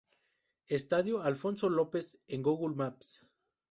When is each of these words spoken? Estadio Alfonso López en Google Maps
Estadio 0.65 1.21
Alfonso 1.21 1.69
López 1.69 2.17
en 2.27 2.41
Google 2.41 2.75
Maps 2.75 3.27